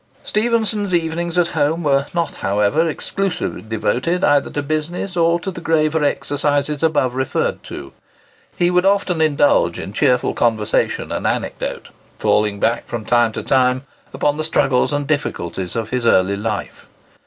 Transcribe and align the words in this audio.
Stephenson's 0.23 0.95
evenings 0.95 1.37
at 1.37 1.49
home 1.49 1.83
were 1.83 2.07
not, 2.11 2.33
however, 2.41 2.89
exclusively 2.89 3.61
devoted 3.61 4.23
either 4.23 4.49
to 4.49 4.63
business 4.63 5.15
or 5.15 5.39
to 5.39 5.51
the 5.51 5.61
graver 5.61 6.03
exercises 6.03 6.81
above 6.81 7.13
referred 7.13 7.61
to. 7.61 7.93
He 8.55 8.71
would 8.71 8.83
often 8.83 9.21
indulge 9.21 9.77
in 9.77 9.93
cheerful 9.93 10.33
conversation 10.33 11.11
and 11.11 11.27
anecdote, 11.27 11.89
falling 12.17 12.59
back 12.59 12.87
from 12.87 13.05
time 13.05 13.31
to 13.33 13.43
time 13.43 13.83
upon 14.11 14.37
the 14.37 14.43
struggles 14.43 14.91
and 14.91 15.05
difficulties 15.05 15.75
of 15.75 15.91
his 15.91 16.07
early 16.07 16.35
life. 16.35 16.87